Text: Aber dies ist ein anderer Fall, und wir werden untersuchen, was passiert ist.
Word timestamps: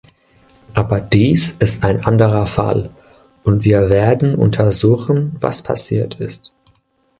Aber 0.73 0.99
dies 0.99 1.51
ist 1.59 1.83
ein 1.83 2.03
anderer 2.03 2.47
Fall, 2.47 2.89
und 3.43 3.63
wir 3.63 3.91
werden 3.91 4.33
untersuchen, 4.33 5.35
was 5.39 5.61
passiert 5.61 6.15
ist. 6.19 6.55